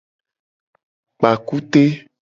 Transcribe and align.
Kpa 1.17 1.31
kute. 1.47 1.83